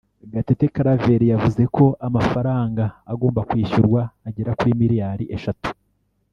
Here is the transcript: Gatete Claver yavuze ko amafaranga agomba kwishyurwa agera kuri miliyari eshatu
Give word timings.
Gatete 0.33 0.67
Claver 0.75 1.21
yavuze 1.33 1.63
ko 1.75 1.85
amafaranga 2.07 2.83
agomba 3.11 3.41
kwishyurwa 3.49 4.01
agera 4.27 4.51
kuri 4.57 4.71
miliyari 4.81 5.23
eshatu 5.37 5.69